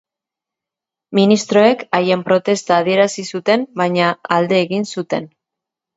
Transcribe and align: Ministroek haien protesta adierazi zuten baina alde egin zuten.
Ministroek 1.19 1.83
haien 1.97 2.25
protesta 2.29 2.79
adierazi 2.85 3.29
zuten 3.35 3.67
baina 3.83 4.11
alde 4.39 4.63
egin 4.63 4.93
zuten. 4.97 5.33